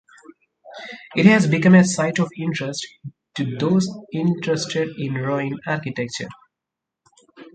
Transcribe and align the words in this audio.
It 1.15 1.27
has 1.27 1.45
become 1.45 1.75
a 1.75 1.83
site 1.85 2.17
of 2.17 2.31
interest 2.35 2.83
to 3.35 3.55
those 3.59 3.87
interested 4.11 4.89
in 4.97 5.13
ruined 5.13 5.59
architecture. 5.67 6.29